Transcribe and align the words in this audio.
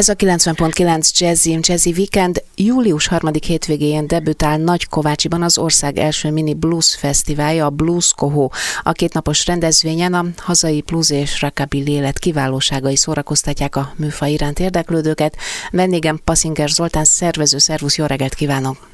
Ez 0.00 0.08
a 0.08 0.14
90.9 0.14 1.18
Jazzy 1.18 1.58
Jazzy 1.60 1.90
Weekend 1.96 2.42
július 2.56 3.06
harmadik 3.06 3.44
hétvégén 3.44 4.06
debütál 4.06 4.58
Nagy 4.58 4.88
Kovácsiban 4.88 5.42
az 5.42 5.58
ország 5.58 5.98
első 5.98 6.30
mini 6.30 6.54
blues 6.54 6.96
fesztiválja, 6.96 7.64
a 7.64 7.70
Blues 7.70 8.12
Kohó. 8.16 8.52
A 8.82 8.92
kétnapos 8.92 9.46
rendezvényen 9.46 10.14
a 10.14 10.24
hazai 10.36 10.82
blues 10.86 11.10
és 11.10 11.40
rockabilly 11.40 11.92
élet 11.92 12.18
kiválóságai 12.18 12.96
szórakoztatják 12.96 13.76
a 13.76 13.92
műfaj 13.96 14.30
iránt 14.30 14.58
érdeklődőket. 14.58 15.36
Vendégem 15.70 16.20
Passinger 16.24 16.68
Zoltán 16.68 17.04
szervező, 17.04 17.58
szervusz, 17.58 17.96
jó 17.96 18.04
reggelt 18.04 18.34
kívánok! 18.34 18.88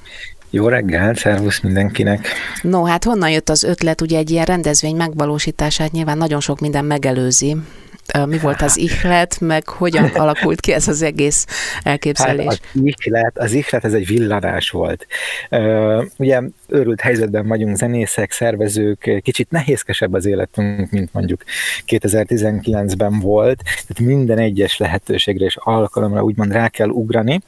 Jó 0.51 0.69
reggel, 0.69 1.15
szervusz 1.15 1.61
mindenkinek! 1.61 2.29
No, 2.63 2.85
hát 2.85 3.05
honnan 3.05 3.31
jött 3.31 3.49
az 3.49 3.63
ötlet, 3.63 4.01
ugye 4.01 4.19
egy 4.19 4.31
ilyen 4.31 4.45
rendezvény 4.45 4.97
megvalósítását 4.97 5.93
nyilván 5.93 6.19
nagyon 6.19 6.41
sok 6.41 6.61
minden 6.61 6.85
megelőzi, 6.85 7.57
mi 8.27 8.39
volt 8.39 8.63
az 8.63 8.77
ihlet, 8.77 9.41
meg 9.41 9.69
hogyan 9.69 10.05
alakult 10.25 10.61
ki 10.61 10.73
ez 10.73 10.89
az 10.89 11.03
egész 11.03 11.47
elképzelés? 11.83 12.47
Hát 12.47 12.61
az 12.75 12.81
ihlet, 12.83 13.39
az 13.39 13.53
ihlet 13.53 13.85
ez 13.85 13.93
egy 13.95 14.07
villanás 14.07 14.71
volt. 14.71 15.07
Ugye 16.17 16.41
őrült 16.69 17.01
helyzetben 17.01 17.47
vagyunk 17.47 17.77
zenészek, 17.77 18.33
szervezők, 18.33 19.21
kicsit 19.23 19.51
nehézkesebb 19.51 20.13
az 20.13 20.27
életünk, 20.27 20.91
mint 20.91 21.13
mondjuk 21.13 21.43
2019-ben 21.87 23.19
volt, 23.19 23.63
tehát 23.63 24.01
minden 24.01 24.39
egyes 24.39 24.77
lehetőségre 24.77 25.45
és 25.45 25.57
alkalomra 25.61 26.23
úgymond 26.23 26.53
rá 26.53 26.69
kell 26.69 26.89
ugrani, 26.89 27.41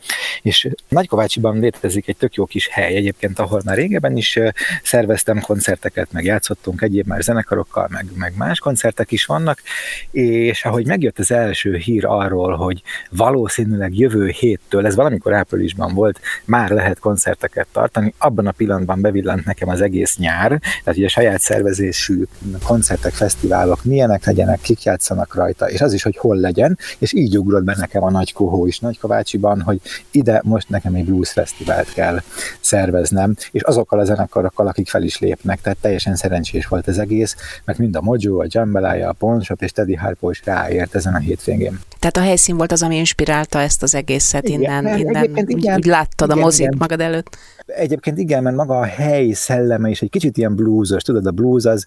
és 0.43 0.69
Nagykovácsiban 0.89 1.59
létezik 1.59 2.09
egy 2.09 2.17
tök 2.17 2.35
jó 2.35 2.45
kis 2.45 2.69
hely 2.69 2.95
egyébként, 2.95 3.39
ahol 3.39 3.61
már 3.65 3.77
régebben 3.77 4.17
is 4.17 4.39
szerveztem 4.83 5.41
koncerteket, 5.41 6.13
meg 6.13 6.25
játszottunk 6.25 6.83
egyéb 6.83 7.07
már 7.07 7.23
zenekarokkal, 7.23 7.89
meg, 7.91 8.07
meg 8.15 8.33
más 8.37 8.59
koncertek 8.59 9.13
is 9.13 9.25
vannak, 9.25 9.63
és 10.11 10.48
ahogy 10.65 10.87
megjött 10.87 11.19
az 11.19 11.31
első 11.31 11.77
hír 11.77 12.05
arról, 12.07 12.57
hogy 12.57 12.83
valószínűleg 13.11 13.99
jövő 13.99 14.29
héttől, 14.29 14.87
ez 14.87 14.95
valamikor 14.95 15.35
áprilisban 15.35 15.95
volt, 15.95 16.21
már 16.45 16.71
lehet 16.71 16.99
koncerteket 16.99 17.67
tartani, 17.73 18.15
abban 18.19 18.47
a 18.47 18.51
pillanatban 18.51 19.01
bevillant 19.01 19.45
nekem 19.45 19.69
az 19.69 19.81
egész 19.81 20.17
nyár, 20.17 20.49
tehát 20.85 20.99
ugye 20.99 21.09
saját 21.09 21.41
szervezésű 21.41 22.23
koncertek, 22.65 23.13
fesztiválok 23.13 23.85
milyenek 23.85 24.25
legyenek, 24.25 24.61
kik 24.61 24.83
játszanak 24.83 25.35
rajta, 25.35 25.71
és 25.71 25.81
az 25.81 25.93
is, 25.93 26.03
hogy 26.03 26.17
hol 26.17 26.37
legyen, 26.37 26.79
és 26.99 27.13
így 27.13 27.39
ugrott 27.39 27.65
be 27.65 27.77
nekem 27.79 28.03
a 28.03 28.11
Nagy 28.11 28.33
Kohó 28.33 28.67
is 28.67 28.79
Nagykovácsiban, 28.79 29.61
hogy 29.61 29.81
ide 30.11 30.41
most 30.45 30.69
nekem 30.69 30.95
egy 30.95 31.05
blues 31.05 31.33
fesztivált 31.33 31.93
kell 31.93 32.21
szerveznem, 32.61 33.35
és 33.51 33.63
azokkal 33.63 33.99
a 33.99 34.05
zenekarokkal, 34.05 34.67
akik 34.67 34.89
fel 34.89 35.03
is 35.03 35.19
lépnek, 35.19 35.61
tehát 35.61 35.79
teljesen 35.79 36.17
szerencsés 36.17 36.67
volt 36.67 36.87
az 36.87 36.99
egész, 36.99 37.37
mert 37.65 37.79
mind 37.79 37.97
a 37.97 38.01
Mojo, 38.01 38.41
a 38.41 38.47
Jambalaya, 38.49 39.09
a 39.09 39.13
Ponshop 39.13 39.63
és 39.63 39.73
Teddy 39.73 39.95
Harpo 39.95 40.31
is 40.31 40.38
ráért 40.45 40.95
ezen 40.95 41.15
a 41.15 41.19
hétvégén. 41.19 41.81
Tehát 41.99 42.17
a 42.17 42.21
helyszín 42.21 42.57
volt 42.57 42.73
az, 42.73 42.83
ami 42.83 42.97
inspirálta 42.97 43.61
ezt 43.61 43.83
az 43.83 43.95
egészet 43.95 44.49
innen, 44.49 44.87
igen, 44.87 44.99
innen 44.99 45.31
úgy, 45.31 45.51
igen, 45.51 45.77
úgy 45.77 45.85
láttad 45.85 46.29
igen, 46.29 46.41
a 46.41 46.45
mozit 46.45 46.67
igen. 46.67 46.77
magad 46.79 47.01
előtt. 47.01 47.37
Egyébként 47.77 48.19
igen, 48.19 48.43
mert 48.43 48.57
maga 48.57 48.79
a 48.79 48.85
hely 48.85 49.31
szelleme 49.31 49.89
is 49.89 50.03
egy 50.03 50.11
kicsit 50.11 50.37
ilyen 50.37 50.55
bluesos, 50.55 51.03
tudod, 51.03 51.27
a 51.27 51.31
blues 51.31 51.65
az, 51.65 51.87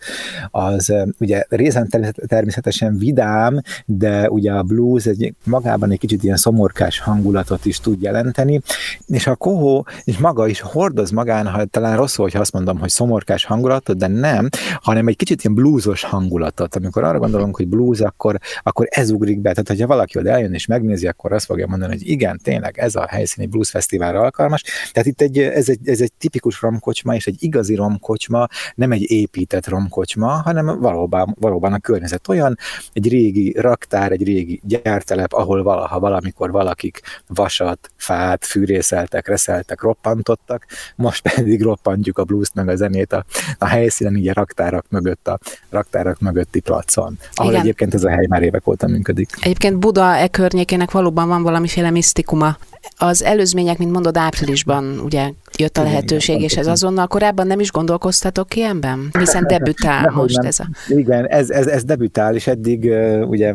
az 0.51 0.93
ugye 1.19 1.43
részen 1.49 1.89
természetesen 2.27 2.97
vidám, 2.97 3.61
de 3.85 4.29
ugye 4.29 4.51
a 4.51 4.63
blues 4.63 5.05
egy 5.05 5.33
magában 5.43 5.91
egy 5.91 5.99
kicsit 5.99 6.23
ilyen 6.23 6.35
szomorkás 6.35 6.99
hangulatot 6.99 7.65
is 7.65 7.79
tud 7.79 8.01
jelenteni, 8.01 8.61
és 9.07 9.27
a 9.27 9.35
kohó 9.35 9.85
és 10.03 10.17
maga 10.17 10.47
is 10.47 10.59
hordoz 10.59 11.11
magán, 11.11 11.47
ha 11.47 11.65
talán 11.65 11.97
rosszul, 11.97 12.23
hogyha 12.23 12.39
azt 12.39 12.53
mondom, 12.53 12.79
hogy 12.79 12.89
szomorkás 12.89 13.45
hangulatot, 13.45 13.97
de 13.97 14.07
nem, 14.07 14.49
hanem 14.81 15.07
egy 15.07 15.15
kicsit 15.15 15.43
ilyen 15.43 15.55
bluesos 15.55 16.03
hangulatot. 16.03 16.75
Amikor 16.75 17.03
arra 17.03 17.19
gondolunk, 17.19 17.55
hogy 17.55 17.67
blues, 17.67 17.99
akkor, 17.99 18.37
akkor 18.63 18.87
ez 18.89 19.11
ugrik 19.11 19.39
be. 19.39 19.49
Tehát, 19.49 19.67
hogyha 19.67 19.87
valaki 19.87 20.19
oda 20.19 20.29
eljön 20.29 20.53
és 20.53 20.65
megnézi, 20.65 21.07
akkor 21.07 21.33
azt 21.33 21.45
fogja 21.45 21.67
mondani, 21.67 21.91
hogy 21.91 22.07
igen, 22.07 22.39
tényleg 22.43 22.77
ez 22.77 22.95
a 22.95 23.05
helyszíni 23.09 23.47
blues 23.47 23.69
fesztiválra 23.69 24.21
alkalmas. 24.21 24.63
Tehát 24.91 25.07
itt 25.07 25.21
egy, 25.21 25.37
ez, 25.37 25.69
egy, 25.71 25.89
ez 25.89 26.01
egy 26.01 26.11
tipikus 26.17 26.61
romkocsma, 26.61 27.15
és 27.15 27.27
egy 27.27 27.35
igazi 27.39 27.75
romkocsma, 27.75 28.47
nem 28.75 28.91
egy 28.91 29.11
épített 29.11 29.67
romkocsma, 29.67 30.27
hanem 30.27 30.79
valóban, 30.79 31.35
valóban 31.39 31.73
a 31.73 31.79
környezet 31.79 32.27
olyan, 32.27 32.57
egy 32.93 33.09
régi 33.09 33.55
raktár, 33.59 34.11
egy 34.11 34.23
régi 34.23 34.61
gyártelep, 34.63 35.33
ahol 35.33 35.63
valaha 35.63 35.99
valamikor 35.99 36.51
valakik 36.51 37.01
vasat, 37.27 37.91
fát, 37.95 38.45
fűrészeltek, 38.45 39.27
reszeltek, 39.27 39.81
roppantottak, 39.81 40.65
most 40.95 41.21
pedig 41.33 41.61
roppantjuk 41.61 42.17
a 42.17 42.23
blues 42.23 42.49
meg 42.53 42.67
a 42.67 42.75
zenét 42.75 43.13
a, 43.13 43.25
a 43.57 43.65
helyszínen, 43.65 44.15
így 44.15 44.27
a 44.27 44.33
raktárak 44.33 44.85
mögött, 44.89 45.27
a 45.27 45.39
raktárak 45.69 46.19
mögötti 46.19 46.59
placon, 46.59 47.17
ahol 47.33 47.51
Igen. 47.51 47.63
egyébként 47.63 47.93
ez 47.93 48.03
a 48.03 48.09
hely 48.09 48.25
már 48.29 48.43
évek 48.43 48.67
óta 48.67 48.87
működik. 48.87 49.29
Egyébként 49.39 49.77
Buda 49.77 50.15
e 50.15 50.27
környékének 50.27 50.91
valóban 50.91 51.27
van 51.27 51.43
valamiféle 51.43 51.89
misztikuma. 51.89 52.57
Az 52.97 53.23
előzmények, 53.23 53.77
mint 53.77 53.91
mondod, 53.91 54.17
áprilisban 54.17 54.99
ugye 54.99 55.31
jött 55.61 55.77
a 55.77 55.83
lehetőség, 55.83 56.35
igen, 56.35 56.47
és 56.47 56.57
ez 56.57 56.67
azonnal 56.67 57.07
korábban 57.07 57.47
nem 57.47 57.59
is 57.59 57.71
gondolkoztatok 57.71 58.55
ilyenben? 58.55 59.09
Hiszen 59.19 59.47
debütál 59.47 60.01
nem, 60.01 60.13
most 60.13 60.37
nem. 60.37 60.45
ez 60.45 60.59
a... 60.59 60.67
Igen, 60.87 61.27
ez, 61.27 61.49
ez, 61.49 61.67
ez 61.67 61.83
debütál, 61.83 62.35
és 62.35 62.47
eddig 62.47 62.93
ugye 63.27 63.53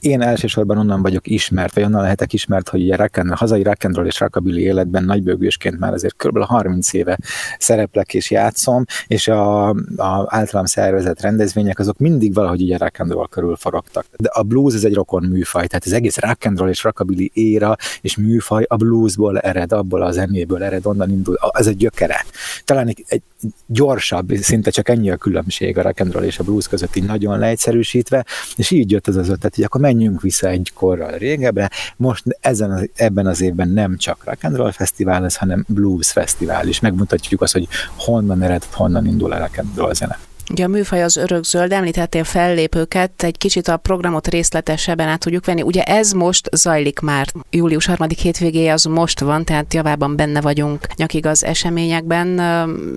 én 0.00 0.20
elsősorban 0.20 0.78
onnan 0.78 1.02
vagyok 1.02 1.26
ismert, 1.26 1.74
vagy 1.74 1.84
onnan 1.84 2.02
lehetek 2.02 2.32
ismert, 2.32 2.68
hogy 2.68 2.82
ugye 2.82 2.96
rock 2.96 3.16
and, 3.16 3.30
hazai 3.30 3.62
rock 3.62 3.84
and 3.84 3.96
roll 3.96 4.06
és 4.06 4.20
rockabilly 4.20 4.62
életben 4.62 5.04
nagybőgősként 5.04 5.78
már 5.78 5.92
azért 5.92 6.16
kb. 6.16 6.38
30 6.38 6.92
éve 6.92 7.18
szereplek 7.58 8.14
és 8.14 8.30
játszom, 8.30 8.84
és 9.06 9.28
a, 9.28 9.68
a 9.96 10.26
általam 10.26 10.64
szervezett 10.64 11.20
rendezvények 11.20 11.78
azok 11.78 11.98
mindig 11.98 12.34
valahogy 12.34 12.62
ugye 12.62 12.76
rock 12.76 13.00
and 13.00 13.10
roll 13.10 13.28
körül 13.30 13.56
forogtak. 13.56 14.06
De 14.16 14.28
a 14.32 14.42
blues 14.42 14.74
ez 14.74 14.84
egy 14.84 14.94
rokon 14.94 15.22
műfaj, 15.22 15.66
tehát 15.66 15.84
az 15.84 15.92
egész 15.92 16.18
rock 16.18 16.44
and 16.44 16.58
roll 16.58 16.68
és 16.68 16.82
rockabilly 16.82 17.30
éra 17.32 17.76
és 18.00 18.16
műfaj 18.16 18.64
a 18.68 18.76
bluesból 18.76 19.38
ered, 19.38 19.72
abból 19.72 20.02
a 20.02 20.10
zenéből 20.10 20.62
ered, 20.62 20.86
onnan 20.86 21.10
indul, 21.10 21.34
ez 21.52 21.66
egy 21.66 21.76
gyökere. 21.76 22.24
Talán 22.64 22.88
egy, 22.88 23.04
egy 23.08 23.22
gyorsabb, 23.66 24.32
szinte 24.40 24.70
csak 24.70 24.88
ennyi 24.88 25.10
a 25.10 25.16
különbség 25.16 25.78
a 25.78 25.82
rock 25.82 26.00
and 26.00 26.12
roll 26.12 26.24
és 26.24 26.38
a 26.38 26.44
blues 26.44 26.68
között 26.68 26.96
így 26.96 27.04
nagyon 27.04 27.38
leegyszerűsítve, 27.38 28.24
és 28.56 28.70
így 28.70 28.90
jött 28.90 29.06
az 29.06 29.16
az 29.16 29.28
ötlet, 29.28 29.54
hogy 29.54 29.64
akkor 29.64 29.80
menjünk 29.80 30.22
vissza 30.22 30.48
egy 30.48 30.70
korral 30.74 31.10
régebbre, 31.10 31.70
most 31.96 32.24
ezen 32.40 32.70
az, 32.70 32.88
ebben 32.94 33.26
az 33.26 33.40
évben 33.40 33.68
nem 33.68 33.96
csak 33.96 34.24
rock 34.24 34.44
and 34.44 34.56
roll 34.56 34.72
fesztivál 34.72 35.20
lesz, 35.20 35.36
hanem 35.36 35.64
blues 35.68 36.10
fesztivál 36.10 36.68
is. 36.68 36.80
Megmutatjuk 36.80 37.42
azt, 37.42 37.52
hogy 37.52 37.68
honnan 37.96 38.42
ered, 38.42 38.64
honnan 38.72 39.06
indul 39.06 39.32
a 39.32 39.38
rock 39.38 39.58
and 39.58 39.76
roll 39.76 39.92
zene. 39.92 40.18
Ugye 40.50 40.64
a 40.64 40.68
műfaj 40.68 41.02
az 41.02 41.16
örökzöld, 41.16 41.72
említettél 41.72 42.24
fellépőket, 42.24 43.22
egy 43.22 43.38
kicsit 43.38 43.68
a 43.68 43.76
programot 43.76 44.28
részletesebben 44.28 45.08
át 45.08 45.18
tudjuk 45.18 45.46
venni. 45.46 45.62
Ugye 45.62 45.82
ez 45.82 46.12
most 46.12 46.48
zajlik 46.52 47.00
már, 47.00 47.26
július 47.50 47.86
harmadik 47.86 48.18
hétvégéje 48.18 48.72
az 48.72 48.84
most 48.84 49.20
van, 49.20 49.44
tehát 49.44 49.74
javában 49.74 50.16
benne 50.16 50.40
vagyunk 50.40 50.94
nyakig 50.96 51.26
az 51.26 51.44
eseményekben. 51.44 52.26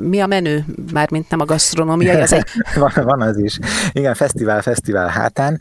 Mi 0.02 0.20
a 0.20 0.26
menü? 0.26 0.60
Mármint 0.94 1.30
nem 1.30 1.40
a 1.40 1.46
gasztronómia, 1.46 2.22
az 2.22 2.34
egy... 2.34 2.46
van, 2.76 2.92
van 2.96 3.22
az 3.22 3.38
is. 3.38 3.60
Igen, 3.92 4.14
fesztivál, 4.14 4.62
fesztivál 4.62 5.08
hátán. 5.08 5.60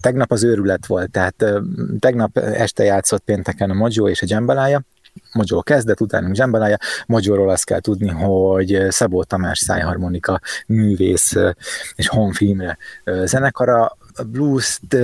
Tegnap 0.00 0.32
az 0.32 0.44
őrület 0.44 0.86
volt, 0.86 1.10
tehát 1.10 1.44
tegnap 1.98 2.38
este 2.38 2.84
játszott 2.84 3.22
pénteken 3.24 3.70
a 3.70 3.74
Mojo 3.74 4.08
és 4.08 4.22
a 4.22 4.26
Jambalaya, 4.28 4.82
Mojo 5.32 5.62
kezdet, 5.62 6.00
utána 6.00 6.34
Zsembalája. 6.34 6.76
Mojóról 7.06 7.50
azt 7.50 7.64
kell 7.64 7.80
tudni, 7.80 8.08
hogy 8.08 8.86
Szabó 8.88 9.24
Tamás 9.24 9.58
szájharmonika 9.58 10.40
művész 10.66 11.34
és 11.94 12.08
honfilm 12.08 12.62
zenekara, 13.24 13.98
a 14.14 14.22
blues-t, 14.22 14.96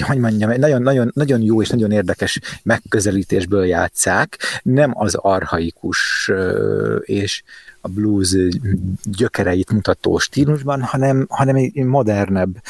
hogy 0.00 0.18
mondjam, 0.18 0.50
nagyon, 0.50 0.82
nagyon, 0.82 1.10
nagyon 1.14 1.42
jó 1.42 1.62
és 1.62 1.68
nagyon 1.68 1.90
érdekes 1.90 2.40
megközelítésből 2.62 3.64
játszák, 3.64 4.38
nem 4.62 4.90
az 4.94 5.14
arhaikus 5.14 6.30
és 7.00 7.42
a 7.80 7.88
blues 7.88 8.36
gyökereit 9.04 9.72
mutató 9.72 10.18
stílusban, 10.18 10.82
hanem, 10.82 11.26
hanem 11.28 11.56
egy 11.56 11.74
modernebb, 11.74 12.62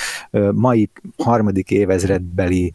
mai 0.52 0.90
harmadik 1.18 1.70
évezredbeli 1.70 2.72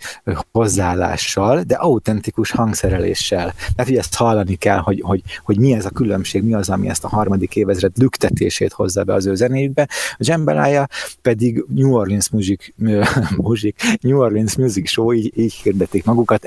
hozzáállással, 0.51 1.62
de 1.62 1.75
autentikus 1.75 2.51
hangszereléssel. 2.51 3.54
Tehát, 3.54 3.89
hogy 3.89 3.98
ezt 3.98 4.15
hallani 4.15 4.56
kell, 4.56 4.77
hogy, 4.77 5.01
hogy, 5.01 5.21
hogy 5.44 5.59
mi 5.59 5.74
ez 5.74 5.86
a 5.86 5.89
különbség, 5.89 6.44
mi 6.44 6.54
az, 6.54 6.69
ami 6.69 6.89
ezt 6.89 7.04
a 7.04 7.07
harmadik 7.07 7.56
évezred 7.56 7.92
lüktetését 7.98 8.74
hozza 8.74 9.04
be 9.04 9.13
az 9.13 9.25
ő 9.25 9.36
zenéjükbe. 9.36 9.89
A 10.12 10.18
Jambalaya 10.18 10.88
pedig 11.21 11.65
New 11.68 11.94
Orleans 11.94 12.30
Music, 12.30 12.65
music 13.38 13.75
New 14.01 14.19
Orleans 14.19 14.56
Music 14.56 14.89
Show, 14.89 15.13
így, 15.13 15.31
így 15.36 15.53
hirdetik 15.53 16.06
magukat. 16.06 16.45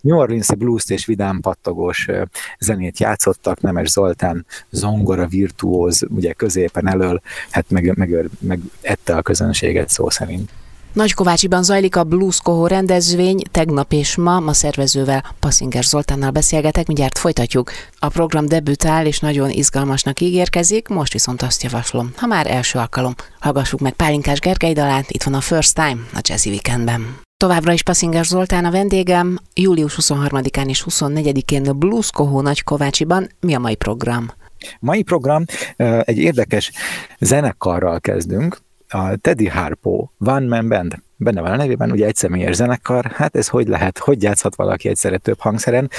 New 0.00 0.18
Orleans 0.18 0.54
blues 0.54 0.84
és 0.88 1.06
vidám 1.06 1.40
pattogós 1.40 2.08
zenét 2.58 2.98
játszottak, 2.98 3.60
Nemes 3.60 3.88
Zoltán 3.88 4.46
zongora 4.70 5.26
virtuóz, 5.26 6.06
ugye 6.08 6.32
középen 6.32 6.88
elől, 6.88 7.20
hát 7.50 7.70
meg, 7.70 7.96
meg, 7.96 8.30
meg 8.38 8.60
ette 8.80 9.16
a 9.16 9.22
közönséget 9.22 9.88
szó 9.88 10.10
szerint. 10.10 10.43
Nagykovácsiban 10.94 11.62
zajlik 11.62 11.96
a 11.96 12.04
Blues 12.04 12.40
Kohó 12.42 12.66
rendezvény, 12.66 13.42
tegnap 13.50 13.92
és 13.92 14.16
ma, 14.16 14.40
ma 14.40 14.52
szervezővel 14.52 15.34
Passinger 15.40 15.84
Zoltánnal 15.84 16.30
beszélgetek, 16.30 16.86
mindjárt 16.86 17.18
folytatjuk. 17.18 17.70
A 17.98 18.08
program 18.08 18.46
debütál 18.46 19.06
és 19.06 19.20
nagyon 19.20 19.50
izgalmasnak 19.50 20.20
ígérkezik, 20.20 20.88
most 20.88 21.12
viszont 21.12 21.42
azt 21.42 21.62
javaslom, 21.62 22.12
ha 22.16 22.26
már 22.26 22.46
első 22.50 22.78
alkalom, 22.78 23.14
hallgassuk 23.40 23.80
meg 23.80 23.92
Pálinkás 23.92 24.38
Gergely 24.38 24.72
dalát, 24.72 25.10
itt 25.10 25.22
van 25.22 25.34
a 25.34 25.40
First 25.40 25.74
Time 25.74 25.96
a 26.12 26.20
Jazzy 26.22 26.48
Weekendben. 26.48 27.16
Továbbra 27.36 27.72
is 27.72 27.82
Passzinger 27.82 28.24
Zoltán 28.24 28.64
a 28.64 28.70
vendégem, 28.70 29.38
július 29.54 29.98
23-án 30.00 30.68
és 30.68 30.84
24-én 30.90 31.78
Blues 31.78 32.10
Kohó 32.10 32.40
Nagykovácsiban. 32.40 33.28
Mi 33.40 33.54
a 33.54 33.58
mai 33.58 33.74
program? 33.74 34.30
Mai 34.80 35.02
program 35.02 35.44
egy 36.00 36.18
érdekes 36.18 36.70
zenekarral 37.20 38.00
kezdünk, 38.00 38.58
a 38.94 39.16
Teddy 39.16 39.46
Harpo 39.46 40.08
One 40.18 40.46
Man 40.46 40.68
Band 40.68 40.94
benne 41.16 41.40
van 41.40 41.50
a 41.50 41.56
nevében, 41.56 41.90
ugye 41.90 42.06
egy 42.06 42.16
személyes 42.16 42.54
zenekar, 42.54 43.04
hát 43.04 43.36
ez 43.36 43.48
hogy 43.48 43.68
lehet, 43.68 43.98
hogy 43.98 44.22
játszhat 44.22 44.54
valaki 44.54 44.88
egyszerre 44.88 45.18
több 45.18 45.40
hangszeren. 45.40 45.90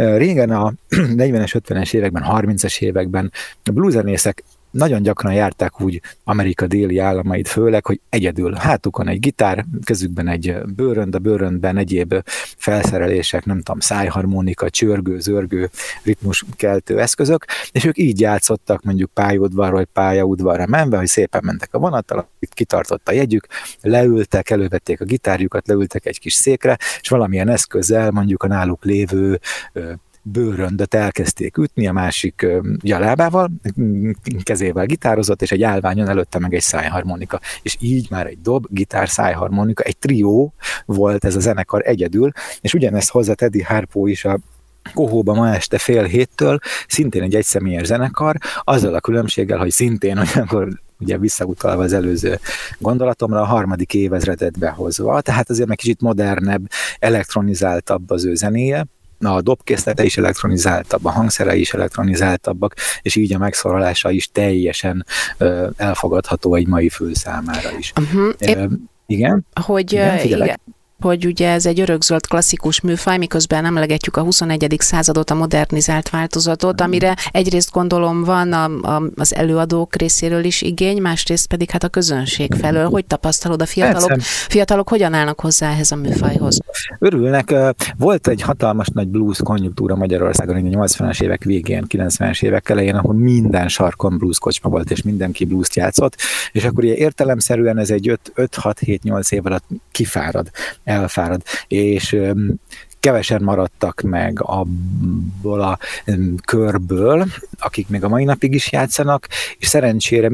Mm. 0.00 0.16
Régen 0.16 0.50
a 0.50 0.72
40-es, 0.96 1.60
50-es 1.68 1.94
években, 1.94 2.24
30-es 2.26 2.80
években 2.80 3.32
a 3.64 3.70
blueszenészek 3.70 4.44
nagyon 4.70 5.02
gyakran 5.02 5.32
járták 5.32 5.80
úgy 5.80 6.00
Amerika 6.24 6.66
déli 6.66 6.98
államait 6.98 7.48
főleg, 7.48 7.86
hogy 7.86 8.00
egyedül 8.08 8.52
hátukon 8.52 9.08
egy 9.08 9.20
gitár, 9.20 9.64
kezükben 9.84 10.28
egy 10.28 10.56
bőrönd, 10.76 11.14
a 11.14 11.18
bőröndben 11.18 11.76
egyéb 11.76 12.14
felszerelések, 12.56 13.44
nem 13.44 13.56
tudom, 13.56 13.80
szájharmonika, 13.80 14.70
csörgő, 14.70 15.20
zörgő, 15.20 15.70
ritmus 16.02 16.44
keltő 16.56 17.00
eszközök, 17.00 17.44
és 17.72 17.84
ők 17.84 17.98
így 17.98 18.20
játszottak 18.20 18.82
mondjuk 18.82 19.10
pályaudvarra 19.14 19.74
vagy 19.74 19.88
pályaudvarra 19.92 20.66
menve, 20.66 20.96
hogy 20.96 21.06
szépen 21.06 21.40
mentek 21.44 21.74
a 21.74 21.78
vonattal, 21.78 22.28
itt 22.38 22.54
kitartott 22.54 23.08
a 23.08 23.12
jegyük, 23.12 23.46
leültek, 23.80 24.50
elővették 24.50 25.00
a 25.00 25.04
gitárjukat, 25.04 25.68
leültek 25.68 26.06
egy 26.06 26.18
kis 26.18 26.34
székre, 26.34 26.76
és 27.00 27.08
valamilyen 27.08 27.48
eszközzel, 27.48 28.10
mondjuk 28.10 28.42
a 28.42 28.46
náluk 28.46 28.84
lévő 28.84 29.40
bőröndöt 30.32 30.94
elkezdték 30.94 31.56
ütni 31.56 31.86
a 31.86 31.92
másik 31.92 32.46
jalábával, 32.82 33.50
kezével 34.42 34.86
gitározott, 34.86 35.42
és 35.42 35.52
egy 35.52 35.62
állványon 35.62 36.08
előtte 36.08 36.38
meg 36.38 36.54
egy 36.54 36.62
szájharmonika. 36.62 37.40
És 37.62 37.76
így 37.80 38.10
már 38.10 38.26
egy 38.26 38.40
dob, 38.40 38.66
gitár, 38.68 39.08
szájharmonika, 39.08 39.82
egy 39.82 39.96
trió 39.96 40.54
volt 40.86 41.24
ez 41.24 41.36
a 41.36 41.40
zenekar 41.40 41.82
egyedül, 41.84 42.30
és 42.60 42.74
ugyanezt 42.74 43.10
hozzá 43.10 43.32
Teddy 43.32 43.62
Harpo 43.62 44.06
is 44.06 44.24
a 44.24 44.38
Kohóba 44.94 45.34
ma 45.34 45.54
este 45.54 45.78
fél 45.78 46.04
héttől, 46.04 46.58
szintén 46.88 47.22
egy 47.22 47.34
egyszemélyes 47.34 47.86
zenekar, 47.86 48.36
azzal 48.64 48.94
a 48.94 49.00
különbséggel, 49.00 49.58
hogy 49.58 49.70
szintén 49.70 50.18
olyankor 50.18 50.68
ugye 51.00 51.18
visszautalva 51.18 51.82
az 51.82 51.92
előző 51.92 52.38
gondolatomra, 52.78 53.40
a 53.40 53.44
harmadik 53.44 53.94
évezredet 53.94 54.58
behozva, 54.58 55.20
tehát 55.20 55.50
azért 55.50 55.68
meg 55.68 55.76
kicsit 55.76 56.00
modernebb, 56.00 56.70
elektronizáltabb 56.98 58.10
az 58.10 58.24
ő 58.24 58.34
zenéje, 58.34 58.86
a 59.28 59.40
dobkészlete 59.40 60.04
is 60.04 60.16
elektronizáltabb, 60.16 61.04
a 61.04 61.10
hangszere 61.10 61.56
is 61.56 61.72
elektronizáltabbak, 61.72 62.74
és 63.02 63.16
így 63.16 63.34
a 63.34 63.38
megszólalása 63.38 64.10
is 64.10 64.30
teljesen 64.32 65.06
elfogadható 65.76 66.54
egy 66.54 66.66
mai 66.66 66.88
fül 66.88 67.14
számára 67.14 67.70
is. 67.78 67.92
Uh-huh. 68.00 68.32
Épp, 68.38 68.70
igen? 69.06 69.46
Hogy 69.60 69.92
igen, 69.92 70.18
igen, 70.18 70.60
hogy 71.02 71.26
ugye 71.26 71.50
ez 71.50 71.66
egy 71.66 71.80
örökzöld 71.80 72.26
klasszikus 72.26 72.80
műfaj, 72.80 73.18
miközben 73.18 73.64
emlegetjük 73.64 74.16
a 74.16 74.22
21. 74.22 74.76
századot, 74.78 75.30
a 75.30 75.34
modernizált 75.34 76.10
változatot, 76.10 76.80
amire 76.80 77.16
egyrészt 77.30 77.70
gondolom 77.70 78.24
van 78.24 78.52
a, 78.52 78.64
a, 78.96 79.02
az 79.14 79.34
előadók 79.34 79.96
részéről 79.96 80.44
is 80.44 80.62
igény, 80.62 81.00
másrészt 81.00 81.46
pedig 81.46 81.70
hát 81.70 81.84
a 81.84 81.88
közönség 81.88 82.54
felől. 82.54 82.88
Hogy 82.88 83.04
tapasztalod 83.04 83.62
a 83.62 83.66
fiatalok? 83.66 84.20
Fiatalok 84.48 84.88
hogyan 84.88 85.14
állnak 85.14 85.40
hozzá 85.40 85.70
ehhez 85.70 85.92
a 85.92 85.96
műfajhoz? 85.96 86.58
Örülnek. 86.98 87.54
Volt 87.98 88.28
egy 88.28 88.42
hatalmas 88.42 88.88
nagy 88.88 89.08
blues 89.08 89.38
konjunktúra 89.44 89.96
Magyarországon, 89.96 90.56
a 90.56 90.58
80-as 90.58 91.22
évek 91.22 91.44
végén, 91.44 91.84
90-es 91.88 92.42
évek 92.42 92.68
elején, 92.68 92.94
ahol 92.94 93.14
minden 93.14 93.68
sarkon 93.68 94.18
blues 94.18 94.38
kocsma 94.38 94.70
volt, 94.70 94.90
és 94.90 95.02
mindenki 95.02 95.44
blues 95.44 95.76
játszott, 95.76 96.16
és 96.52 96.64
akkor 96.64 96.84
ugye 96.84 96.94
értelemszerűen 96.94 97.78
ez 97.78 97.90
egy 97.90 98.18
5-6-7-8 98.36 99.32
év 99.32 99.46
alatt 99.46 99.64
kifárad 99.90 100.50
elfárad, 100.90 101.42
és 101.68 102.16
kevesen 103.00 103.42
maradtak 103.42 104.00
meg 104.00 104.38
abból 104.42 105.60
a 105.60 105.78
körből, 106.44 107.26
akik 107.58 107.88
még 107.88 108.04
a 108.04 108.08
mai 108.08 108.24
napig 108.24 108.54
is 108.54 108.72
játszanak, 108.72 109.28
és 109.58 109.66
szerencsére 109.66 110.30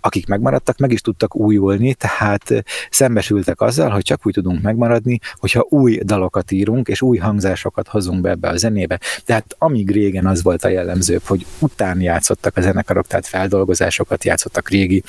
akik 0.00 0.26
megmaradtak, 0.26 0.78
meg 0.78 0.92
is 0.92 1.00
tudtak 1.00 1.36
újulni, 1.36 1.94
tehát 1.94 2.64
szembesültek 2.90 3.60
azzal, 3.60 3.90
hogy 3.90 4.02
csak 4.02 4.26
úgy 4.26 4.32
tudunk 4.32 4.62
megmaradni, 4.62 5.18
hogyha 5.36 5.66
új 5.68 5.98
dalokat 6.02 6.50
írunk, 6.50 6.88
és 6.88 7.02
új 7.02 7.16
hangzásokat 7.16 7.88
hozunk 7.88 8.20
be 8.20 8.30
ebbe 8.30 8.48
a 8.48 8.56
zenébe. 8.56 9.00
Tehát 9.24 9.54
amíg 9.58 9.90
régen 9.90 10.26
az 10.26 10.42
volt 10.42 10.64
a 10.64 10.68
jellemzőbb, 10.68 11.22
hogy 11.24 11.46
után 11.58 12.00
játszottak 12.00 12.56
a 12.56 12.60
zenekarok, 12.60 13.06
tehát 13.06 13.26
feldolgozásokat 13.26 14.24
játszottak 14.24 14.68
régi 14.68 15.02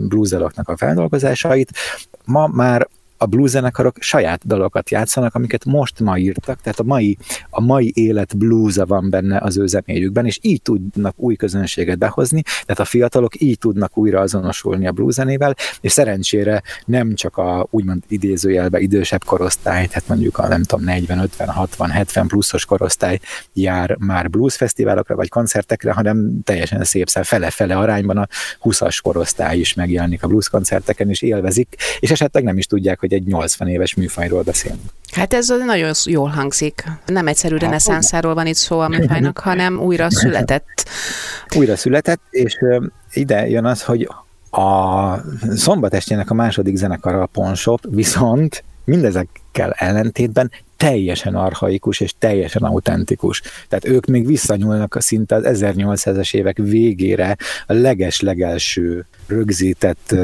bluesdaloknak 0.00 0.68
a 0.68 0.76
feldolgozásait, 0.76 1.70
ma 2.24 2.46
már 2.46 2.88
a 3.22 3.26
blues 3.26 3.50
zenekarok 3.50 3.96
saját 4.00 4.46
dalokat 4.46 4.90
játszanak, 4.90 5.34
amiket 5.34 5.64
most 5.64 6.00
ma 6.00 6.18
írtak, 6.18 6.60
tehát 6.60 6.78
a 6.78 6.82
mai, 6.82 7.16
a 7.50 7.60
mai 7.60 7.92
élet 7.94 8.36
bluesa 8.36 8.86
van 8.86 9.10
benne 9.10 9.38
az 9.38 9.58
ő 9.58 9.66
zenéjükben, 9.66 10.26
és 10.26 10.38
így 10.42 10.62
tudnak 10.62 11.14
új 11.18 11.36
közönséget 11.36 11.98
behozni, 11.98 12.42
tehát 12.42 12.78
a 12.78 12.84
fiatalok 12.84 13.40
így 13.40 13.58
tudnak 13.58 13.98
újra 13.98 14.20
azonosulni 14.20 14.86
a 14.86 14.92
blues 14.92 15.14
zenével, 15.14 15.54
és 15.80 15.92
szerencsére 15.92 16.62
nem 16.84 17.14
csak 17.14 17.36
a 17.36 17.66
úgymond 17.70 18.02
idézőjelbe 18.08 18.78
idősebb 18.78 19.24
korosztály, 19.24 19.86
tehát 19.86 20.08
mondjuk 20.08 20.38
a 20.38 20.48
nem 20.48 20.62
tudom 20.62 20.84
40, 20.84 21.18
50, 21.18 21.48
60, 21.48 21.90
70 21.90 22.26
pluszos 22.26 22.64
korosztály 22.64 23.18
jár 23.52 23.96
már 23.98 24.30
blues 24.30 24.56
fesztiválokra 24.56 25.16
vagy 25.16 25.28
koncertekre, 25.28 25.92
hanem 25.92 26.40
teljesen 26.44 26.84
szép 26.84 27.08
fele-fele 27.08 27.76
arányban 27.76 28.16
a 28.16 28.28
20-as 28.62 28.98
korosztály 29.02 29.58
is 29.58 29.74
megjelenik 29.74 30.22
a 30.22 30.26
blues 30.26 30.48
koncerteken, 30.48 31.08
és 31.08 31.22
élvezik, 31.22 31.76
és 31.98 32.10
esetleg 32.10 32.44
nem 32.44 32.58
is 32.58 32.66
tudják, 32.66 33.00
hogy 33.00 33.09
hogy 33.10 33.18
egy 33.18 33.26
80 33.26 33.68
éves 33.68 33.94
műfajról 33.94 34.42
beszélünk. 34.42 34.80
Hát 35.12 35.34
ez 35.34 35.48
nagyon 35.48 35.94
jól 36.04 36.28
hangzik. 36.28 36.84
Nem 37.06 37.26
egyszerű 37.26 37.54
hát, 37.54 37.62
reneszánszáról 37.62 38.34
van 38.34 38.46
itt 38.46 38.54
szó 38.54 38.78
a 38.78 38.88
műfajnak, 38.88 39.38
hanem 39.48 39.78
újra 39.78 40.10
született. 40.10 40.88
Újra 41.56 41.76
született, 41.76 42.20
és 42.30 42.56
ide 43.12 43.48
jön 43.48 43.64
az, 43.64 43.82
hogy 43.82 44.08
a 44.50 45.14
szombatestének 45.54 46.30
a 46.30 46.34
második 46.34 46.76
zenekar 46.76 47.14
a 47.14 47.26
Ponsop 47.26 47.80
viszont 47.88 48.64
mindezekkel 48.90 49.70
ellentétben 49.70 50.50
teljesen 50.76 51.34
arhaikus 51.34 52.00
és 52.00 52.14
teljesen 52.18 52.62
autentikus. 52.62 53.42
Tehát 53.68 53.86
ők 53.86 54.06
még 54.06 54.26
visszanyúlnak 54.26 54.94
a 54.94 55.00
szinte 55.00 55.34
az 55.34 55.42
1800-es 55.46 56.34
évek 56.34 56.56
végére 56.56 57.36
a 57.66 57.72
leges-legelső 57.72 59.06
rögzített 59.26 60.14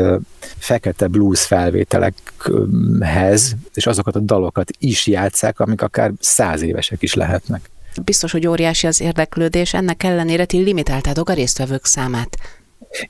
fekete 0.58 1.06
blues 1.06 1.46
felvételekhez, 1.46 3.54
és 3.74 3.86
azokat 3.86 4.16
a 4.16 4.20
dalokat 4.20 4.70
is 4.78 5.06
játszák, 5.06 5.60
amik 5.60 5.82
akár 5.82 6.12
száz 6.20 6.62
évesek 6.62 7.02
is 7.02 7.14
lehetnek. 7.14 7.70
Biztos, 8.04 8.32
hogy 8.32 8.46
óriási 8.46 8.86
az 8.86 9.00
érdeklődés, 9.00 9.74
ennek 9.74 10.02
ellenére 10.02 10.44
ti 10.44 10.58
limitáltátok 10.58 11.28
a 11.28 11.32
résztvevők 11.32 11.84
számát. 11.84 12.36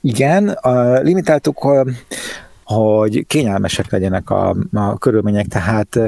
Igen, 0.01 0.47
a, 0.47 0.99
limitáltuk 0.99 1.63
hogy 2.75 3.25
kényelmesek 3.27 3.91
legyenek 3.91 4.29
a, 4.29 4.55
a 4.73 4.97
körülmények, 4.97 5.47
tehát 5.47 5.99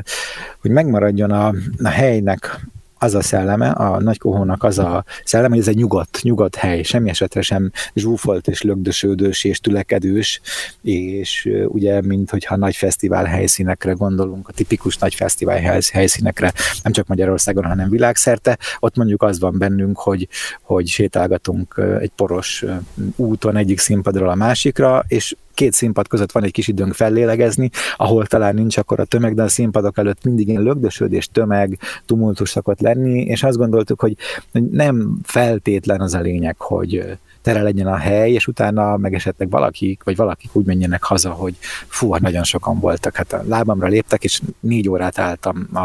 hogy 0.61 0.71
megmaradjon 0.71 1.31
a, 1.31 1.53
a 1.83 1.87
helynek 1.87 2.59
az 2.99 3.15
a 3.15 3.21
szelleme, 3.21 3.69
a 3.69 4.01
nagykohónak 4.01 4.63
az 4.63 4.79
a 4.79 5.03
szelleme, 5.23 5.49
hogy 5.49 5.59
ez 5.59 5.67
egy 5.67 5.75
nyugodt, 5.75 6.19
nyugodt 6.21 6.55
hely, 6.55 6.83
semmi 6.83 7.09
esetre 7.09 7.41
sem 7.41 7.71
zsúfolt 7.95 8.47
és 8.47 8.61
lögdösődős 8.61 9.43
és 9.43 9.59
tülekedős, 9.59 10.41
és 10.81 11.49
ugye, 11.67 12.01
mint 12.01 12.29
hogyha 12.29 12.55
nagy 12.55 12.75
fesztivál 12.75 13.25
helyszínekre 13.25 13.91
gondolunk, 13.91 14.47
a 14.47 14.51
tipikus 14.51 14.97
nagy 14.97 15.15
fesztivál 15.15 15.81
helyszínekre, 15.91 16.53
nem 16.83 16.91
csak 16.91 17.07
Magyarországon, 17.07 17.65
hanem 17.65 17.89
világszerte, 17.89 18.57
ott 18.79 18.95
mondjuk 18.95 19.23
az 19.23 19.39
van 19.39 19.57
bennünk, 19.57 19.97
hogy, 19.97 20.27
hogy 20.61 20.87
sétálgatunk 20.87 21.81
egy 21.99 22.11
poros 22.15 22.65
úton 23.15 23.57
egyik 23.57 23.79
színpadról 23.79 24.29
a 24.29 24.35
másikra, 24.35 25.03
és 25.07 25.35
két 25.59 25.73
színpad 25.73 26.07
között 26.07 26.31
van 26.31 26.43
egy 26.43 26.51
kis 26.51 26.67
időnk 26.67 26.93
fellélegezni, 26.93 27.69
ahol 27.95 28.25
talán 28.25 28.55
nincs 28.55 28.77
akkor 28.77 28.99
a 28.99 29.05
tömeg, 29.05 29.35
de 29.35 29.43
a 29.43 29.47
színpadok 29.47 29.97
előtt 29.97 30.23
mindig 30.23 30.47
ilyen 30.47 30.61
lögdösödés, 30.61 31.29
tömeg, 31.31 31.79
tumultus 32.05 32.49
szokott 32.49 32.79
lenni, 32.79 33.21
és 33.21 33.43
azt 33.43 33.57
gondoltuk, 33.57 33.99
hogy 33.99 34.15
nem 34.71 35.17
feltétlen 35.23 36.01
az 36.01 36.13
a 36.13 36.19
lényeg, 36.19 36.55
hogy 36.57 37.17
tere 37.41 37.61
legyen 37.61 37.87
a 37.87 37.95
hely, 37.95 38.31
és 38.31 38.47
utána 38.47 38.97
meg 38.97 39.13
esetleg 39.13 39.49
valakik, 39.49 40.03
vagy 40.03 40.15
valakik 40.15 40.55
úgy 40.55 40.65
menjenek 40.65 41.03
haza, 41.03 41.31
hogy 41.31 41.55
fú, 41.87 42.11
hát 42.11 42.21
nagyon 42.21 42.43
sokan 42.43 42.79
voltak, 42.79 43.15
hát 43.15 43.33
a 43.33 43.43
lábamra 43.47 43.87
léptek, 43.87 44.23
és 44.23 44.41
négy 44.59 44.89
órát 44.89 45.19
álltam 45.19 45.67
a, 45.73 45.79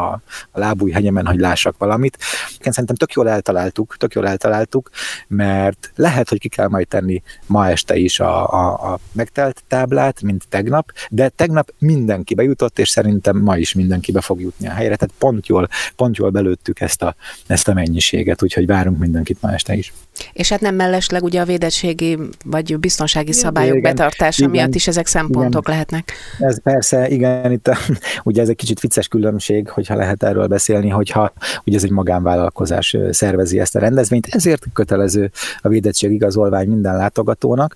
a 0.50 0.58
lábúj 0.58 0.90
hegyemen, 0.90 1.26
hogy 1.26 1.38
lássak 1.38 1.74
valamit. 1.78 2.18
Én 2.64 2.72
szerintem 2.72 2.96
tök 2.96 3.12
jól 3.12 3.28
eltaláltuk, 3.28 3.96
tök 3.96 4.14
jól 4.14 4.26
eltaláltuk, 4.28 4.90
mert 5.28 5.92
lehet, 5.96 6.28
hogy 6.28 6.38
ki 6.38 6.48
kell 6.48 6.68
majd 6.68 6.88
tenni 6.88 7.22
ma 7.46 7.68
este 7.68 7.96
is 7.96 8.20
a, 8.20 8.52
a, 8.52 8.92
a 8.92 8.98
megtelt 9.12 9.63
táblát, 9.68 10.22
mint 10.22 10.44
tegnap, 10.48 10.92
de 11.10 11.28
tegnap 11.28 11.72
mindenki 11.78 12.34
bejutott, 12.34 12.78
és 12.78 12.88
szerintem 12.88 13.36
ma 13.36 13.56
is 13.56 13.74
mindenki 13.74 14.12
be 14.12 14.20
fog 14.20 14.40
jutni 14.40 14.66
a 14.66 14.72
helyre, 14.72 14.96
tehát 14.96 15.14
pont 15.18 15.46
jól, 15.46 15.68
pont 15.96 16.16
jól 16.16 16.30
belőttük 16.30 16.80
ezt 16.80 17.02
a, 17.02 17.14
ezt 17.46 17.68
a 17.68 17.72
mennyiséget, 17.72 18.42
úgyhogy 18.42 18.66
várunk 18.66 18.98
mindenkit 18.98 19.42
ma 19.42 19.52
este 19.52 19.74
is. 19.74 19.92
És 20.32 20.48
hát 20.48 20.60
nem 20.60 20.74
mellesleg 20.74 21.22
ugye 21.22 21.40
a 21.40 21.44
védettségi 21.44 22.18
vagy 22.44 22.78
biztonsági 22.78 23.28
igen, 23.28 23.40
szabályok 23.40 23.76
igen, 23.76 23.92
betartása 23.94 24.38
igen, 24.38 24.50
miatt 24.50 24.74
is 24.74 24.86
ezek 24.86 25.06
szempontok 25.06 25.62
igen. 25.62 25.72
lehetnek. 25.72 26.12
Ez 26.38 26.62
persze, 26.62 27.08
igen, 27.08 27.52
itt 27.52 27.68
a, 27.68 27.76
ugye 28.24 28.42
ez 28.42 28.48
egy 28.48 28.56
kicsit 28.56 28.80
vicces 28.80 29.08
különbség, 29.08 29.68
hogyha 29.68 29.94
lehet 29.96 30.22
erről 30.22 30.46
beszélni, 30.46 30.88
hogyha 30.88 31.32
ugye 31.64 31.76
ez 31.76 31.84
egy 31.84 31.90
magánvállalkozás 31.90 32.96
szervezi 33.10 33.60
ezt 33.60 33.76
a 33.76 33.78
rendezvényt, 33.78 34.26
ezért 34.30 34.64
kötelező 34.72 35.30
a 35.60 35.68
védettség 35.68 36.10
igazolvány 36.10 36.68
minden 36.68 36.96
látogatónak. 36.96 37.74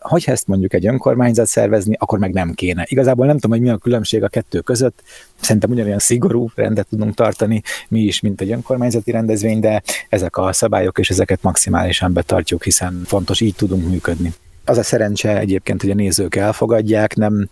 Hogyha 0.00 0.32
ezt 0.32 0.46
mondjuk 0.46 0.74
egy 0.74 0.86
önkormányzat 0.86 1.46
szervezni, 1.46 1.96
akkor 1.98 2.18
meg 2.18 2.32
nem 2.32 2.52
kéne. 2.54 2.84
Igazából 2.88 3.26
nem 3.26 3.38
tudom, 3.38 3.50
hogy 3.50 3.66
mi 3.66 3.72
a 3.72 3.76
különbség 3.76 4.22
a 4.22 4.28
kettő 4.28 4.60
között, 4.60 5.02
szerintem 5.40 5.70
ugyanolyan 5.70 5.98
szigorú 5.98 6.50
rendet 6.54 6.86
tudunk 6.88 7.14
tartani 7.14 7.62
mi 7.88 8.00
is, 8.00 8.20
mint 8.20 8.40
egy 8.40 8.50
önkormányzati 8.50 9.10
rendezvény, 9.10 9.60
de 9.60 9.82
ezek 10.08 10.36
a 10.36 10.52
szabályok 10.52 10.98
és 10.98 11.10
ezeket 11.10 11.42
maximálisan 11.42 12.12
betartjuk, 12.12 12.64
hiszen 12.64 13.02
fontos, 13.06 13.40
így 13.40 13.54
tudunk 13.54 13.88
működni 13.88 14.32
az 14.68 14.78
a 14.78 14.82
szerencse 14.82 15.38
egyébként, 15.38 15.80
hogy 15.80 15.90
a 15.90 15.94
nézők 15.94 16.36
elfogadják, 16.36 17.16
nem, 17.16 17.48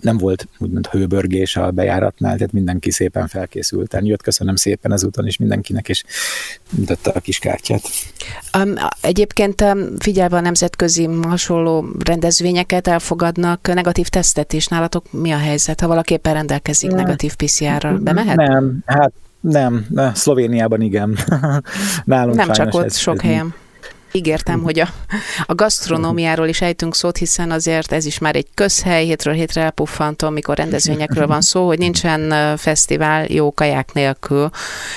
nem 0.00 0.18
volt 0.18 0.48
úgymond 0.58 0.86
hőbörgés 0.86 1.56
a 1.56 1.70
bejáratnál, 1.70 2.36
tehát 2.36 2.52
mindenki 2.52 2.90
szépen 2.90 3.26
felkészülten 3.26 4.04
jött. 4.04 4.22
Köszönöm 4.22 4.56
szépen 4.56 4.92
ezúton 4.92 5.26
is 5.26 5.36
mindenkinek, 5.36 5.88
és 5.88 6.04
mutatta 6.70 7.10
a 7.10 7.20
kis 7.20 7.38
kártyát. 7.38 7.82
Um, 8.58 8.74
egyébként 9.00 9.64
figyelve 9.98 10.36
a 10.36 10.40
nemzetközi 10.40 11.08
hasonló 11.22 11.86
rendezvényeket 12.04 12.86
elfogadnak 12.86 13.74
negatív 13.74 14.08
tesztet 14.08 14.52
is. 14.52 14.66
Nálatok 14.66 15.12
mi 15.12 15.30
a 15.30 15.38
helyzet? 15.38 15.80
Ha 15.80 15.86
valaki 15.86 16.14
éppen 16.14 16.34
rendelkezik 16.34 16.90
negatív 16.90 17.34
PCR-ral, 17.34 17.98
bemehet? 17.98 18.36
Nem, 18.36 18.78
hát 18.86 19.12
nem, 19.40 19.86
Szlovéniában 20.14 20.80
igen. 20.80 21.18
Nálunk 22.04 22.36
nem 22.36 22.52
csak 22.52 22.74
ott, 22.74 22.84
ez, 22.84 22.96
sok 22.96 23.14
ez 23.14 23.20
helyen. 23.20 23.54
Ígértem, 24.12 24.62
hogy 24.62 24.78
a, 24.80 24.88
a 25.46 25.54
gasztronómiáról 25.54 26.48
is 26.48 26.60
ejtünk 26.60 26.94
szót, 26.94 27.16
hiszen 27.16 27.50
azért 27.50 27.92
ez 27.92 28.04
is 28.04 28.18
már 28.18 28.36
egy 28.36 28.46
közhely, 28.54 29.04
hétről 29.04 29.34
hétre 29.34 29.62
elpuffantom, 29.62 30.32
mikor 30.32 30.56
rendezvényekről 30.56 31.26
van 31.26 31.40
szó, 31.40 31.66
hogy 31.66 31.78
nincsen 31.78 32.56
fesztivál 32.56 33.26
jó 33.28 33.52
kaják 33.52 33.92
nélkül, 33.92 34.50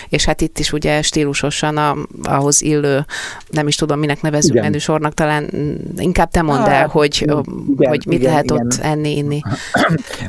és 0.10 0.26
hát 0.26 0.42
itt 0.42 0.60
is 0.60 0.74
ugye 0.74 1.02
stílusosan 1.02 1.78
a, 1.78 1.98
ahhoz 2.24 2.62
illő, 2.62 3.06
nem 3.50 3.68
is 3.68 3.76
tudom, 3.76 4.00
minek 4.00 4.22
nevezünk 4.22 4.54
igen. 4.54 4.66
menüsornak, 4.66 5.14
talán 5.14 5.50
inkább 5.98 6.32
te 6.32 6.42
mondd 6.42 6.66
el, 6.66 6.80
hát, 6.80 6.92
hogy, 6.92 7.22
igen, 7.22 7.90
hogy 7.90 8.04
mit 8.06 8.20
igen, 8.20 8.32
lehet 8.32 8.46
igen. 8.46 8.66
ott 8.66 8.74
enni, 8.82 9.18
inni. 9.18 9.42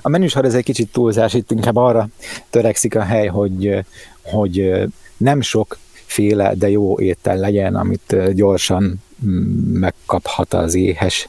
A 0.02 0.08
menüsor 0.08 0.44
ez 0.44 0.54
egy 0.54 0.64
kicsit 0.64 0.92
túlzás, 0.92 1.34
itt 1.34 1.50
inkább 1.50 1.76
arra 1.76 2.08
törekszik 2.50 2.96
a 2.96 3.02
hely, 3.02 3.26
hogy, 3.26 3.84
hogy 4.22 4.72
nem 5.16 5.40
sok 5.40 5.78
féle, 6.12 6.54
de 6.54 6.70
jó 6.70 7.00
étel 7.00 7.36
legyen, 7.36 7.74
amit 7.74 8.32
gyorsan 8.34 9.02
mm, 9.26 9.78
megkaphat 9.78 10.54
az 10.54 10.74
éhes 10.74 11.28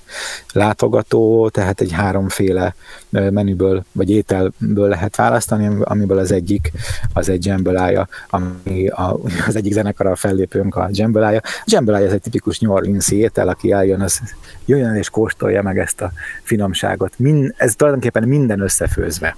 látogató, 0.53 1.49
tehát 1.49 1.81
egy 1.81 1.91
háromféle 1.91 2.75
menüből, 3.09 3.83
vagy 3.91 4.09
ételből 4.09 4.87
lehet 4.87 5.15
választani, 5.15 5.69
amiből 5.83 6.17
az 6.17 6.31
egyik 6.31 6.71
az 7.13 7.29
egy 7.29 7.45
jambalaya, 7.45 8.07
ami 8.29 8.87
a, 8.87 9.19
az 9.47 9.55
egyik 9.55 9.73
zenekar 9.73 10.07
a 10.07 10.15
fellépőnk 10.15 10.75
a 10.75 10.89
jambalaya. 10.91 11.41
A 11.43 11.63
jambalaya 11.65 12.05
ez 12.05 12.13
egy 12.13 12.21
tipikus 12.21 12.59
New 12.59 12.71
Orleans 12.71 13.11
étel, 13.11 13.47
aki 13.47 13.71
eljön, 13.71 14.01
az 14.01 14.21
jöjjön 14.65 14.95
és 14.95 15.09
kóstolja 15.09 15.61
meg 15.61 15.79
ezt 15.79 16.01
a 16.01 16.11
finomságot. 16.41 17.13
Min, 17.17 17.53
ez 17.57 17.75
tulajdonképpen 17.75 18.27
minden 18.27 18.59
összefőzve. 18.59 19.35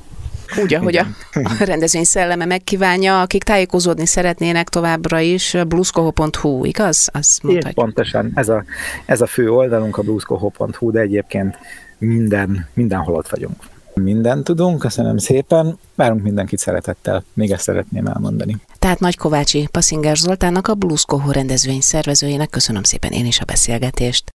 Úgy, 0.62 0.74
ahogy 0.74 0.96
a, 0.96 1.06
a 1.34 1.64
rendezvény 1.66 2.04
szelleme 2.04 2.46
megkívánja, 2.46 3.22
akik 3.22 3.44
tájékozódni 3.44 4.06
szeretnének 4.06 4.70
továbbra 4.70 5.20
is, 5.20 5.58
blueskoho.hu, 5.68 6.66
igaz? 6.66 7.10
Azt 7.14 7.44
mondhatjuk. 7.44 7.74
pontosan. 7.74 8.32
Ez 8.36 8.50
a, 8.50 8.64
ez 9.06 9.22
a 9.22 9.26
fő 9.26 9.52
oldalunk, 9.52 9.98
a 9.98 10.02
blueskoho.hu, 10.02 10.92
de 10.92 11.00
egyébként 11.00 11.58
minden, 11.98 12.68
mindenhol 12.74 13.16
ott 13.16 13.30
vagyunk. 13.30 13.56
Mindent 13.94 14.44
tudunk, 14.44 14.80
köszönöm 14.80 15.18
szépen, 15.18 15.78
várunk 15.96 16.24
mindenkit 16.24 16.60
szeretettel, 16.60 17.24
még 17.34 17.52
ezt 17.52 17.64
szeretném 17.64 18.06
elmondani. 18.06 18.56
Tehát 18.80 19.00
Nagy 19.00 19.18
Kovácsi 19.18 19.68
Passzinger 19.72 20.18
Zoltánnak, 20.18 20.68
a 20.68 20.74
Blues 20.74 21.06
Kohó 21.06 21.32
rendezvény 21.32 21.82
szervezőjének 21.82 22.50
köszönöm 22.50 22.84
szépen 22.84 23.12
én 23.12 23.26
is 23.26 23.40
a 23.40 23.46
beszélgetést. 23.46 24.34